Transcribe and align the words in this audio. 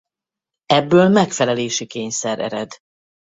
Ebből 0.65 1.09
megfelelési 1.09 1.85
kényszer 1.87 2.39
ered. 2.39 2.71